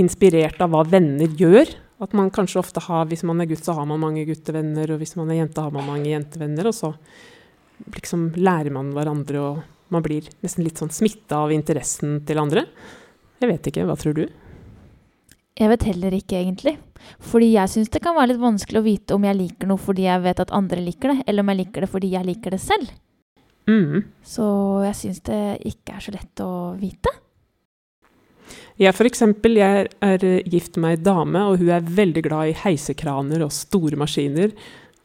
inspirert 0.00 0.60
av 0.62 0.72
hva 0.72 0.84
venner 0.88 1.32
gjør. 1.38 1.72
At 2.02 2.12
man 2.12 2.28
kanskje 2.30 2.60
ofte 2.60 2.82
har, 2.84 3.06
Hvis 3.08 3.24
man 3.24 3.40
er 3.40 3.48
gutt, 3.48 3.64
så 3.64 3.72
har 3.72 3.86
man 3.86 4.00
mange 4.00 4.26
guttevenner, 4.28 4.90
og 4.92 5.00
hvis 5.00 5.16
man 5.16 5.30
er 5.30 5.40
jente, 5.40 5.62
har 5.62 5.72
man 5.72 5.86
mange 5.86 6.10
jentevenner. 6.10 6.68
Og 6.68 6.74
så 6.76 6.92
liksom 7.94 8.34
lærer 8.36 8.72
man 8.72 8.92
hverandre, 8.92 9.40
og 9.40 9.62
man 9.88 10.02
blir 10.02 10.28
nesten 10.42 10.64
litt 10.64 10.78
sånn 10.78 10.92
smitta 10.92 11.40
av 11.44 11.54
interessen 11.54 12.20
til 12.26 12.42
andre. 12.42 12.66
Jeg 13.40 13.52
vet 13.52 13.70
ikke. 13.70 13.86
Hva 13.88 13.96
tror 13.96 14.16
du? 14.16 14.26
Jeg 15.56 15.72
vet 15.72 15.88
heller 15.88 16.12
ikke, 16.12 16.36
egentlig. 16.36 16.76
Fordi 17.24 17.48
jeg 17.54 17.72
syns 17.72 17.92
det 17.92 18.02
kan 18.04 18.16
være 18.16 18.34
litt 18.34 18.42
vanskelig 18.42 18.80
å 18.80 18.84
vite 18.84 19.16
om 19.16 19.24
jeg 19.24 19.38
liker 19.38 19.68
noe 19.70 19.80
fordi 19.80 20.04
jeg 20.04 20.24
vet 20.24 20.40
at 20.42 20.52
andre 20.56 20.82
liker 20.84 21.12
det, 21.12 21.18
eller 21.24 21.44
om 21.44 21.52
jeg 21.52 21.60
liker 21.62 21.84
det 21.84 21.92
fordi 21.92 22.12
jeg 22.12 22.28
liker 22.28 22.56
det 22.56 22.60
selv. 22.60 22.90
Mm. 23.66 24.04
Så 24.22 24.46
jeg 24.84 24.98
syns 25.00 25.22
det 25.26 25.40
ikke 25.72 25.96
er 25.96 26.04
så 26.04 26.12
lett 26.14 26.42
å 26.44 26.50
vite. 26.78 27.12
Jeg 28.76 28.92
for 28.92 29.08
eksempel, 29.08 29.56
jeg 29.56 29.86
er 30.04 30.24
eh, 30.28 30.48
gift 30.52 30.74
med 30.76 30.98
ei 30.98 31.04
dame, 31.06 31.40
og 31.48 31.62
hun 31.62 31.70
er 31.72 31.86
veldig 31.96 32.22
glad 32.26 32.50
i 32.50 32.56
heisekraner 32.60 33.40
og 33.46 33.54
store 33.56 33.96
maskiner. 33.96 34.52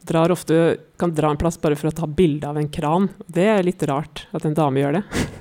Drar 0.04 0.34
ofte, 0.34 0.58
kan 1.00 1.14
dra 1.16 1.30
en 1.32 1.40
plass 1.40 1.56
bare 1.62 1.78
for 1.80 1.88
å 1.88 1.94
ta 1.96 2.04
bilde 2.04 2.48
av 2.50 2.58
en 2.60 2.68
kran. 2.68 3.08
Det 3.24 3.46
er 3.48 3.64
litt 3.64 3.80
rart 3.88 4.26
at 4.36 4.44
en 4.44 4.56
dame 4.58 4.82
gjør 4.82 4.98
det. 4.98 5.04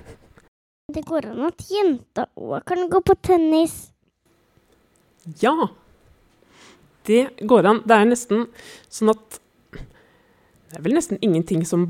Det 0.91 1.05
går 1.07 1.29
an 1.29 1.45
at 1.47 1.61
jenter 1.71 2.27
òg 2.35 2.65
kan 2.67 2.81
gå 2.91 3.00
på 3.07 3.13
tennis. 3.23 3.75
Ja, 5.39 5.53
det 7.07 7.21
går 7.47 7.69
an. 7.69 7.79
Det 7.88 7.95
er 7.95 8.09
nesten 8.09 8.41
sånn 8.91 9.13
at 9.13 9.38
Det 9.71 10.75
er 10.75 10.83
vel 10.83 10.97
nesten 10.97 11.21
ingenting 11.23 11.63
som 11.67 11.85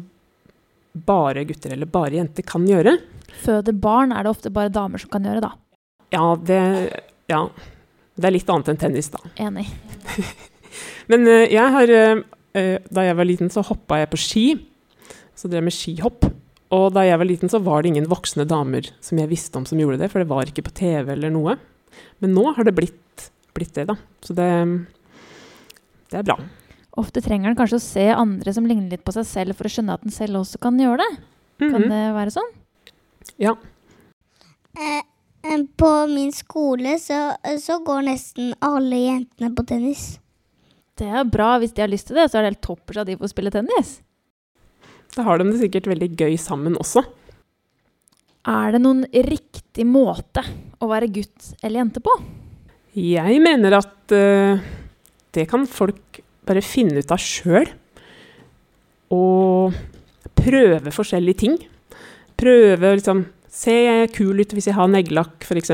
bare 0.93 1.47
gutter 1.49 1.73
eller 1.73 1.89
bare 1.89 2.19
jenter 2.19 2.45
kan 2.45 2.67
gjøre. 2.69 2.99
Føde 3.41 3.73
barn 3.73 4.13
er 4.13 4.21
det 4.21 4.35
ofte 4.35 4.53
bare 4.53 4.69
damer 4.73 5.01
som 5.01 5.09
kan 5.09 5.25
gjøre, 5.25 5.41
da. 5.49 5.51
Ja, 6.11 6.35
det, 6.35 6.59
ja. 7.31 7.41
det 8.19 8.27
er 8.27 8.35
litt 8.35 8.49
annet 8.51 8.71
enn 8.73 8.79
tennis, 8.81 9.09
da. 9.13 9.21
Enig. 9.39 9.67
Men 11.11 11.25
uh, 11.27 11.45
jeg 11.51 11.71
har 11.75 11.91
uh, 11.91 12.21
Da 12.91 13.03
jeg 13.07 13.15
var 13.19 13.27
liten, 13.27 13.49
så 13.53 13.63
hoppa 13.63 14.01
jeg 14.01 14.09
på 14.11 14.19
ski. 14.19 14.45
Så 15.35 15.47
drev 15.49 15.61
jeg 15.61 15.69
med 15.69 15.75
skihopp. 15.77 16.27
Og 16.71 16.85
da 16.95 17.03
jeg 17.07 17.19
var 17.19 17.27
liten, 17.27 17.51
så 17.51 17.59
var 17.63 17.81
det 17.83 17.91
ingen 17.91 18.07
voksne 18.11 18.45
damer 18.47 18.87
som 19.03 19.19
jeg 19.19 19.27
visste 19.31 19.57
om 19.59 19.65
som 19.67 19.79
gjorde 19.79 19.99
det, 19.99 20.07
for 20.11 20.23
det 20.23 20.29
var 20.31 20.47
ikke 20.47 20.63
på 20.67 20.73
TV 20.77 21.11
eller 21.15 21.31
noe. 21.33 21.57
Men 22.23 22.31
nå 22.35 22.45
har 22.55 22.63
det 22.67 22.73
blitt, 22.77 23.25
blitt 23.55 23.73
det, 23.75 23.87
da. 23.89 23.97
Så 24.23 24.35
det, 24.37 24.47
det 26.11 26.21
er 26.21 26.27
bra. 26.29 26.37
Ofte 26.99 27.23
trenger 27.23 27.51
en 27.51 27.57
kanskje 27.59 27.79
å 27.79 27.83
se 27.83 28.05
andre 28.15 28.53
som 28.55 28.67
ligner 28.67 28.91
litt 28.93 29.03
på 29.07 29.13
seg 29.15 29.27
selv, 29.27 29.57
for 29.59 29.67
å 29.67 29.71
skjønne 29.73 29.95
at 29.99 30.07
en 30.07 30.15
selv 30.15 30.39
også 30.43 30.59
kan 30.63 30.79
gjøre 30.79 31.03
det. 31.03 31.11
Kan 31.63 31.75
Mhm. 31.81 31.89
det 31.91 32.01
være 32.15 32.35
sånn? 32.35 32.51
Ja. 33.39 33.55
Eh, 34.77 34.99
eh, 34.99 35.03
på 35.77 35.91
min 36.07 36.31
skole 36.35 36.97
så, 37.01 37.33
så 37.59 37.79
går 37.85 38.05
nesten 38.05 38.53
alle 38.61 38.99
jentene 39.01 39.49
på 39.55 39.65
tennis. 39.67 40.19
Det 40.97 41.07
er 41.09 41.25
bra. 41.25 41.55
Hvis 41.61 41.73
de 41.73 41.83
har 41.83 41.91
lyst 41.91 42.09
til 42.11 42.19
det, 42.19 42.29
så 42.29 42.37
er 42.37 42.45
det 42.45 42.53
helt 42.53 42.65
toppers 42.65 43.01
at 43.01 43.09
de 43.09 43.17
får 43.17 43.31
spille 43.33 43.53
tennis. 43.53 43.99
Da 45.15 45.25
har 45.27 45.41
de 45.41 45.49
det 45.49 45.59
sikkert 45.63 45.89
veldig 45.91 46.11
gøy 46.19 46.37
sammen 46.39 46.77
også. 46.79 47.03
Er 48.47 48.73
det 48.73 48.81
noen 48.81 49.03
riktig 49.11 49.85
måte 49.85 50.43
å 50.81 50.89
være 50.89 51.11
gutt 51.13 51.51
eller 51.61 51.81
jente 51.81 52.01
på? 52.03 52.13
Jeg 52.97 53.41
mener 53.43 53.77
at 53.77 54.13
uh, 54.15 54.61
det 55.35 55.45
kan 55.49 55.67
folk 55.69 56.21
bare 56.47 56.63
finne 56.65 57.03
ut 57.03 57.13
av 57.13 57.21
sjøl. 57.21 57.69
Og 59.11 59.75
prøve 60.37 60.93
forskjellige 60.95 61.41
ting. 61.43 61.59
Prøve 62.39 62.95
liksom 62.97 63.25
Ser 63.51 63.81
jeg 63.83 64.11
kul 64.15 64.39
ut 64.39 64.53
hvis 64.55 64.69
jeg 64.69 64.77
har 64.77 64.87
neglelakk, 64.87 65.43
f.eks.? 65.43 65.73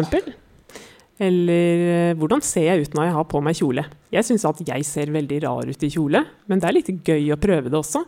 Eller 1.22 1.84
eh, 1.90 2.16
hvordan 2.18 2.42
ser 2.46 2.68
jeg 2.68 2.86
ut 2.86 2.98
når 2.98 3.08
jeg 3.08 3.16
har 3.16 3.28
på 3.30 3.42
meg 3.46 3.58
kjole? 3.58 3.84
Jeg 4.14 4.26
syns 4.26 4.46
at 4.50 4.62
jeg 4.66 4.86
ser 4.86 5.14
veldig 5.14 5.40
rar 5.46 5.70
ut 5.70 5.86
i 5.86 5.92
kjole, 5.94 6.24
men 6.50 6.62
det 6.62 6.70
er 6.70 6.76
litt 6.78 6.92
gøy 7.06 7.32
å 7.34 7.40
prøve 7.42 7.72
det 7.74 7.78
også. 7.80 8.04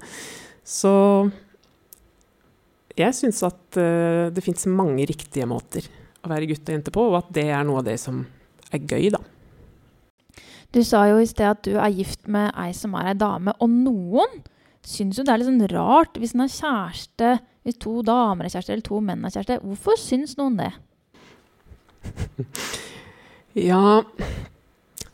Så 0.65 0.93
jeg 2.99 3.15
syns 3.17 3.41
at 3.47 3.79
eh, 3.81 4.27
det 4.33 4.45
fins 4.45 4.67
mange 4.69 5.05
riktige 5.09 5.47
måter 5.49 5.85
å 6.21 6.29
være 6.29 6.49
gutt 6.49 6.65
og 6.67 6.75
jente 6.75 6.93
på, 6.93 7.05
og 7.09 7.17
at 7.21 7.33
det 7.37 7.47
er 7.53 7.65
noe 7.65 7.81
av 7.81 7.89
det 7.89 7.97
som 8.01 8.21
er 8.73 8.81
gøy, 8.83 9.09
da. 9.15 9.21
Du 10.69 10.83
sa 10.85 11.07
jo 11.09 11.17
i 11.17 11.29
sted 11.29 11.47
at 11.49 11.61
du 11.65 11.79
er 11.81 11.93
gift 11.95 12.27
med 12.29 12.51
ei 12.59 12.69
som 12.77 12.93
er 12.99 13.13
ei 13.13 13.17
dame, 13.17 13.55
og 13.57 13.71
noen 13.73 14.41
syns 14.89 15.19
jo 15.19 15.25
det 15.25 15.33
er 15.33 15.41
litt 15.41 15.49
sånn 15.49 15.71
rart 15.71 16.17
hvis 16.19 16.35
en 16.35 16.43
har 16.45 16.53
kjæreste, 16.53 17.33
hvis 17.67 17.79
to 17.81 17.99
damer 18.05 18.47
er 18.47 18.53
kjæreste 18.53 18.75
eller 18.75 18.87
to 18.87 19.01
menn 19.05 19.25
er 19.25 19.35
kjæreste. 19.35 19.59
Hvorfor 19.65 19.99
syns 20.01 20.37
noen 20.39 20.59
det? 20.59 20.71
Ja 23.57 23.99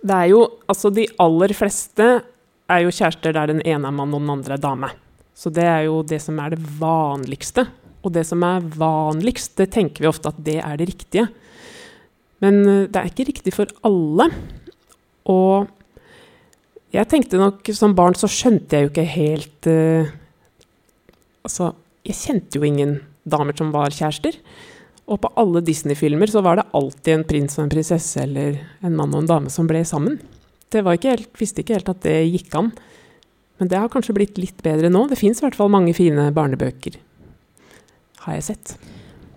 Det 0.05 0.13
er 0.13 0.27
jo 0.29 0.41
Altså, 0.69 0.91
de 0.93 1.07
aller 1.23 1.53
fleste 1.57 2.05
er 2.69 2.83
jo 2.83 2.93
kjærester 2.93 3.33
der 3.33 3.49
den 3.49 3.61
ene 3.65 3.89
er 3.89 3.95
mann 3.95 4.13
og 4.13 4.21
den 4.23 4.33
andre 4.33 4.55
er 4.55 4.61
dame. 4.61 4.89
Så 5.37 5.51
det 5.53 5.65
er 5.69 5.83
jo 5.85 5.99
det 6.07 6.17
som 6.23 6.39
er 6.41 6.55
det 6.55 6.61
vanligste. 6.79 7.67
Og 8.05 8.13
det 8.15 8.23
som 8.25 8.41
er 8.45 8.65
vanligst, 8.73 9.53
det 9.59 9.67
tenker 9.75 10.01
vi 10.01 10.09
ofte 10.09 10.31
at 10.31 10.39
det 10.45 10.57
er 10.63 10.79
det 10.79 10.87
riktige. 10.89 11.27
Men 12.41 12.61
eh, 12.65 12.87
det 12.89 13.01
er 13.01 13.11
ikke 13.11 13.27
riktig 13.29 13.53
for 13.53 13.69
alle. 13.85 14.29
Og 15.29 15.69
jeg 16.95 17.09
tenkte 17.11 17.41
nok 17.41 17.67
som 17.75 17.95
barn 17.97 18.15
så 18.17 18.29
skjønte 18.31 18.77
jeg 18.77 18.85
jo 18.85 18.93
ikke 18.93 19.09
helt 19.15 19.69
uh, 19.71 20.13
Altså, 21.45 21.75
jeg 22.01 22.17
kjente 22.17 22.57
jo 22.57 22.65
ingen 22.65 22.95
damer 23.29 23.53
som 23.53 23.69
var 23.69 23.93
kjærester. 23.93 24.33
Og 25.05 25.19
på 25.21 25.29
alle 25.37 25.61
Disney-filmer 25.61 26.31
så 26.31 26.41
var 26.41 26.57
det 26.57 26.65
alltid 26.73 27.11
en 27.13 27.25
prins 27.29 27.59
og 27.59 27.67
en 27.67 27.69
prinsesse 27.69 28.23
eller 28.23 28.57
en 28.81 28.95
mann 28.97 29.13
og 29.13 29.21
en 29.21 29.29
dame 29.29 29.53
som 29.53 29.69
ble 29.69 29.83
sammen. 29.85 30.17
Det 30.73 30.81
var 30.81 30.97
ikke 30.97 31.11
helt, 31.13 31.29
visste 31.37 31.61
ikke 31.61 31.77
helt 31.77 31.91
at 31.93 32.01
det 32.01 32.15
gikk 32.31 32.57
an. 32.57 32.71
Men 33.61 33.69
det 33.69 33.77
har 33.77 33.91
kanskje 33.93 34.15
blitt 34.17 34.39
litt 34.41 34.57
bedre 34.65 34.89
nå. 34.89 35.05
Det 35.11 35.19
fins 35.19 35.39
i 35.39 35.45
hvert 35.45 35.57
fall 35.57 35.69
mange 35.71 35.93
fine 35.95 36.25
barnebøker, 36.33 36.97
har 38.25 38.39
jeg 38.39 38.47
sett. 38.49 38.73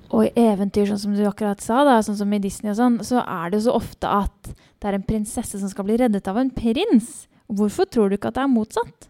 Og 0.08 0.24
i 0.24 0.32
eventyr, 0.40 0.88
sånn 0.88 1.02
som 1.02 1.16
du 1.16 1.26
akkurat 1.28 1.60
sa, 1.60 1.82
da, 1.84 1.98
sånn 2.02 2.16
som 2.18 2.32
i 2.32 2.40
Disney 2.40 2.72
og 2.72 2.78
sånn, 2.78 2.96
så 3.04 3.20
er 3.20 3.50
det 3.50 3.60
jo 3.60 3.66
så 3.68 3.76
ofte 3.76 4.08
at 4.08 4.52
det 4.80 4.88
er 4.88 4.96
en 4.96 5.04
prinsesse 5.04 5.60
som 5.60 5.68
skal 5.70 5.84
bli 5.84 5.98
reddet 6.00 6.30
av 6.30 6.40
en 6.40 6.50
prins. 6.54 7.27
Hvorfor 7.48 7.88
tror 7.88 8.08
du 8.08 8.18
ikke 8.18 8.30
at 8.30 8.38
det 8.38 8.44
er 8.44 8.52
motsatt? 8.52 9.08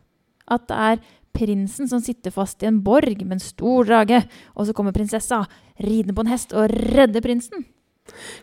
At 0.48 0.68
det 0.70 0.78
er 0.78 1.00
prinsen 1.38 1.88
som 1.90 2.02
sitter 2.02 2.32
fast 2.34 2.62
i 2.62 2.68
en 2.70 2.80
borg 2.84 3.20
med 3.24 3.36
en 3.36 3.42
stor 3.42 3.86
drage, 3.88 4.22
og 4.54 4.66
så 4.66 4.74
kommer 4.76 4.96
prinsessa 4.96 5.42
ridende 5.82 6.14
på 6.16 6.24
en 6.24 6.32
hest 6.32 6.54
og 6.56 6.72
redder 6.94 7.24
prinsen? 7.24 7.66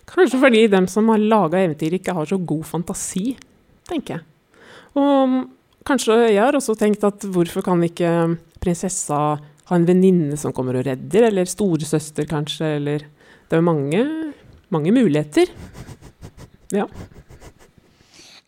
Kanskje 0.07 0.39
fordi 0.39 0.67
dem 0.71 0.87
som 0.91 1.09
har 1.09 1.21
laga 1.21 1.63
eventyr, 1.63 1.97
ikke 1.97 2.13
har 2.15 2.29
så 2.29 2.37
god 2.37 2.63
fantasi, 2.69 3.33
tenker 3.89 4.19
jeg. 4.19 4.25
Og 4.95 5.41
kanskje 5.87 6.19
jeg 6.29 6.41
har 6.43 6.55
også 6.55 6.77
tenkt 6.79 7.03
at 7.07 7.25
hvorfor 7.25 7.65
kan 7.65 7.81
ikke 7.83 8.11
prinsessa 8.63 9.19
ha 9.65 9.77
en 9.77 9.87
venninne 9.87 10.37
som 10.37 10.53
kommer 10.53 10.77
og 10.79 10.85
redder, 10.87 11.29
eller 11.31 11.49
storesøster 11.49 12.29
kanskje, 12.29 12.75
eller 12.79 13.11
Det 13.45 13.59
er 13.59 13.61
mange, 13.61 13.99
mange 14.73 14.91
muligheter. 14.91 15.51
Ja. 16.73 16.87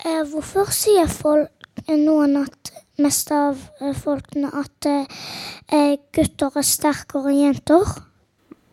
Eh, 0.07 0.23
hvorfor 0.31 0.69
sier 0.71 1.09
folk, 1.11 1.51
noen 1.89 2.37
at 2.39 2.71
mest 3.01 3.31
av 3.35 3.59
eh, 3.81 3.95
folkene 3.97 4.51
at 4.55 4.87
eh, 4.87 5.97
gutter 6.15 6.55
er 6.55 6.65
sterkere 6.65 7.33
enn 7.33 7.41
jenter? 7.41 7.89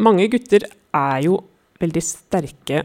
Mange 0.05 0.29
gutter 0.31 0.69
er 0.95 1.25
jo 1.25 1.41
veldig 1.83 2.03
sterke 2.07 2.85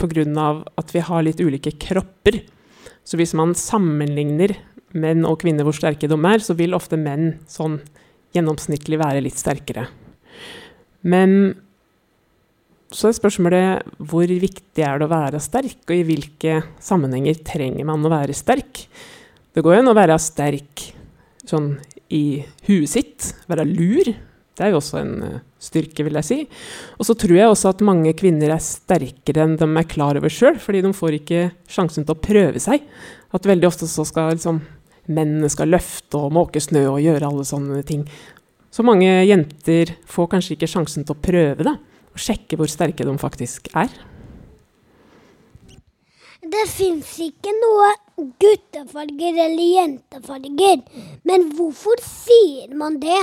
pga. 0.00 0.46
at 0.76 0.94
vi 0.94 1.00
har 1.06 1.22
litt 1.22 1.40
ulike 1.40 1.70
kropper. 1.78 2.42
Så 3.04 3.16
hvis 3.20 3.34
man 3.34 3.54
sammenligner 3.54 4.56
menn 4.92 5.24
og 5.24 5.40
kvinner 5.44 5.64
hvor 5.64 5.76
sterke 5.76 6.08
de 6.10 6.18
er, 6.18 6.42
så 6.42 6.56
vil 6.58 6.74
ofte 6.74 6.98
menn 6.98 7.38
sånn 7.46 7.78
gjennomsnittlig 8.34 8.98
være 8.98 9.22
litt 9.22 9.38
sterkere. 9.38 9.86
Men 11.02 11.54
så 12.94 13.10
er 13.10 13.16
spørsmålet 13.16 13.96
hvor 13.98 14.28
viktig 14.28 14.84
er 14.84 15.00
det 15.00 15.08
å 15.08 15.12
være 15.12 15.42
sterk, 15.42 15.80
og 15.88 15.94
i 15.96 16.04
hvilke 16.06 16.60
sammenhenger 16.82 17.40
trenger 17.46 17.86
man 17.88 18.04
å 18.04 18.12
være 18.12 18.36
sterk? 18.36 18.84
Det 19.54 19.62
går 19.62 19.76
jo 19.76 19.82
an 19.84 19.90
å 19.92 19.96
være 19.98 20.18
sterk 20.22 20.88
sånn 21.46 21.74
i 22.14 22.44
huet 22.68 22.90
sitt, 22.90 23.34
være 23.50 23.66
lur, 23.68 24.14
Det 24.54 24.62
er 24.62 24.70
jo 24.70 24.76
også 24.78 25.00
en 25.00 25.14
eh, 25.26 25.38
styrke, 25.58 26.04
vil 26.06 26.14
jeg 26.20 26.26
si. 26.28 26.36
Og 26.94 27.08
så 27.08 27.16
tror 27.18 27.34
jeg 27.34 27.50
også 27.50 27.72
at 27.72 27.80
mange 27.82 28.12
kvinner 28.14 28.52
er 28.54 28.62
sterkere 28.62 29.42
enn 29.42 29.56
de 29.58 29.66
er 29.66 29.88
klar 29.90 30.14
over 30.14 30.30
sjøl, 30.30 30.60
fordi 30.62 30.84
de 30.84 30.92
får 30.94 31.16
ikke 31.16 31.40
sjansen 31.66 32.06
til 32.06 32.14
å 32.14 32.22
prøve 32.22 32.62
seg. 32.62 32.84
At 33.34 33.48
veldig 33.50 33.66
ofte 33.66 33.88
så 33.90 34.04
skal 34.06 34.36
liksom 34.36 34.60
mennene 35.10 35.50
skal 35.50 35.72
løfte 35.74 36.20
og 36.20 36.36
måke 36.38 36.62
snø 36.62 36.84
og 36.92 37.02
gjøre 37.02 37.32
alle 37.32 37.48
sånne 37.48 37.82
ting. 37.88 38.06
Så 38.70 38.86
mange 38.86 39.10
jenter 39.26 39.90
får 40.06 40.30
kanskje 40.36 40.54
ikke 40.54 40.70
sjansen 40.70 41.02
til 41.02 41.16
å 41.16 41.24
prøve, 41.26 41.66
da. 41.66 41.74
Og 42.14 42.22
sjekke 42.22 42.58
hvor 42.58 42.70
sterke 42.70 43.06
de 43.06 43.14
faktisk 43.20 43.70
er. 43.74 43.92
Det 46.44 46.66
fins 46.68 47.14
ikke 47.24 47.54
noe 47.56 47.88
guttefarger 48.40 49.38
eller 49.46 49.64
jentefarger. 49.64 50.82
Men 51.26 51.48
hvorfor 51.56 52.02
sier 52.04 52.74
man 52.76 53.00
det? 53.02 53.22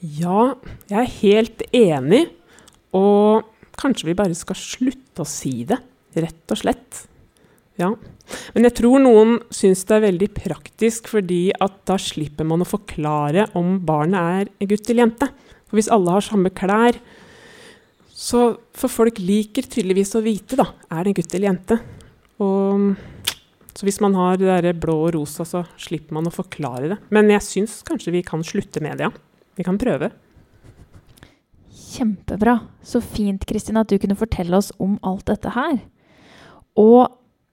Ja, 0.00 0.54
jeg 0.90 0.98
er 0.98 1.14
helt 1.20 1.64
enig. 1.76 2.24
Og 2.96 3.46
kanskje 3.80 4.10
vi 4.10 4.18
bare 4.18 4.36
skal 4.36 4.58
slutte 4.58 5.24
å 5.24 5.28
si 5.28 5.62
det, 5.68 5.78
rett 6.18 6.52
og 6.52 6.60
slett. 6.60 7.04
Ja. 7.80 7.92
Men 8.54 8.66
jeg 8.66 8.76
tror 8.78 9.00
noen 9.02 9.38
syns 9.54 9.86
det 9.88 9.96
er 9.96 10.06
veldig 10.08 10.28
praktisk, 10.36 11.08
fordi 11.10 11.48
at 11.54 11.78
da 11.88 11.96
slipper 12.00 12.46
man 12.46 12.64
å 12.64 12.68
forklare 12.68 13.48
om 13.58 13.78
barnet 13.86 14.50
er 14.60 14.70
gutt 14.70 14.90
eller 14.90 15.06
jente. 15.06 15.30
For 15.70 15.78
hvis 15.78 15.90
alle 15.94 16.16
har 16.16 16.26
samme 16.26 16.52
klær, 16.54 16.98
så 18.20 18.40
For 18.76 18.92
folk 18.92 19.20
liker 19.22 19.64
tydeligvis 19.64 20.12
å 20.18 20.24
vite, 20.24 20.58
da. 20.60 20.66
Er 20.92 21.04
det 21.04 21.12
en 21.12 21.18
gutt 21.20 21.34
eller 21.36 21.48
jente? 21.48 21.78
Og, 22.40 22.90
så 23.72 23.86
hvis 23.86 24.00
man 24.04 24.16
har 24.18 24.36
det 24.40 24.48
der 24.50 24.76
blå 24.76 24.96
og 25.06 25.14
rosa, 25.16 25.46
så 25.48 25.62
slipper 25.80 26.16
man 26.16 26.28
å 26.28 26.34
forklare 26.34 26.90
det. 26.92 26.98
Men 27.14 27.32
jeg 27.32 27.46
syns 27.46 27.78
kanskje 27.86 28.12
vi 28.12 28.24
kan 28.26 28.44
slutte 28.44 28.82
med 28.84 29.00
det, 29.00 29.08
ja. 29.08 29.46
Vi 29.56 29.64
kan 29.64 29.80
prøve. 29.80 30.10
Kjempebra. 31.90 32.58
Så 32.84 33.00
fint, 33.00 33.44
Kristin, 33.48 33.80
at 33.80 33.88
du 33.88 33.96
kunne 34.00 34.18
fortelle 34.18 34.56
oss 34.56 34.70
om 34.78 34.98
alt 35.06 35.26
dette 35.32 35.52
her. 35.56 35.80
Og 36.80 37.08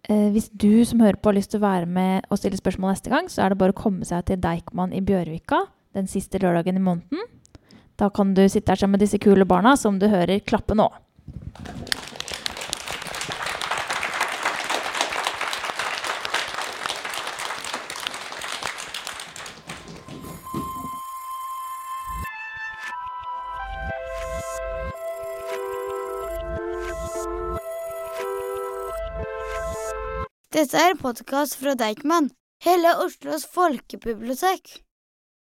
eh, 0.09 0.27
hvis 0.35 0.51
du 0.51 0.83
som 0.87 1.01
hører 1.03 1.19
på 1.19 1.31
har 1.31 1.39
lyst 1.39 1.55
til 1.55 1.61
å 1.61 1.67
være 1.67 1.87
med 1.89 2.27
og 2.27 2.39
stille 2.39 2.59
spørsmål 2.59 2.93
neste 2.93 3.11
gang, 3.13 3.31
så 3.31 3.43
er 3.43 3.53
det 3.53 3.61
bare 3.63 3.75
å 3.75 3.81
komme 3.81 4.07
seg 4.07 4.27
til 4.27 4.39
Deichman 4.43 4.95
i 4.95 5.03
Bjørvika 5.03 5.63
den 5.97 6.11
siste 6.11 6.39
lørdagen 6.43 6.77
i 6.77 6.83
måneden. 6.83 7.23
Da 7.97 8.09
kan 8.09 8.33
du 8.37 8.43
sitte 8.49 8.71
her 8.71 8.77
sammen 8.77 8.91
med 8.91 9.01
disse 9.01 9.17
kule 9.17 9.45
barna 9.45 9.73
som 9.77 9.97
du 9.99 10.05
hører 10.11 10.39
klappe 10.45 10.77
nå. 10.77 10.85
Dette 30.53 30.77
er 30.77 30.93
en 30.93 31.01
podkast 31.01 31.57
fra 31.57 31.73
Deichman, 31.77 32.29
hele 32.65 32.93
Oslos 33.03 33.45
folkebibliotek. 33.53 34.86